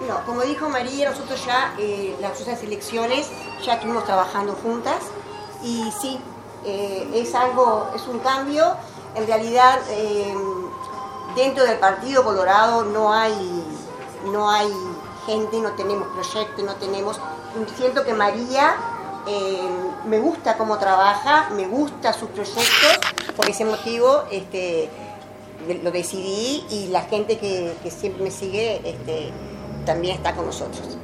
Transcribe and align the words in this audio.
No, 0.00 0.24
como 0.26 0.42
dijo 0.42 0.68
María, 0.68 1.10
nosotros 1.10 1.42
ya 1.46 1.74
eh, 1.78 2.14
las 2.20 2.38
otras 2.40 2.62
elecciones 2.62 3.30
ya 3.64 3.74
estuvimos 3.74 4.04
trabajando 4.04 4.52
juntas 4.62 4.98
y 5.62 5.90
sí, 6.00 6.20
eh, 6.66 7.08
es 7.14 7.34
algo, 7.34 7.90
es 7.94 8.06
un 8.06 8.18
cambio. 8.18 8.76
En 9.14 9.26
realidad, 9.26 9.78
eh, 9.88 10.34
dentro 11.34 11.64
del 11.64 11.78
Partido 11.78 12.22
Colorado 12.24 12.84
no 12.84 13.12
hay, 13.12 13.64
no 14.26 14.50
hay 14.50 14.70
gente, 15.24 15.60
no 15.60 15.72
tenemos 15.72 16.08
proyectos, 16.08 16.62
no 16.62 16.74
tenemos. 16.74 17.18
Siento 17.76 18.04
que 18.04 18.12
María 18.12 18.76
me 20.04 20.20
gusta 20.20 20.56
cómo 20.56 20.78
trabaja, 20.78 21.48
me 21.50 21.66
gusta 21.66 22.12
sus 22.12 22.28
proyectos, 22.28 22.98
por 23.34 23.48
ese 23.48 23.64
motivo 23.64 24.22
este, 24.30 24.88
lo 25.82 25.90
decidí 25.90 26.64
y 26.70 26.88
la 26.88 27.00
gente 27.02 27.38
que, 27.38 27.74
que 27.82 27.90
siempre 27.90 28.22
me 28.22 28.30
sigue 28.30 28.80
este, 28.84 29.32
también 29.86 30.16
está 30.16 30.34
con 30.34 30.44
nosotros. 30.44 30.98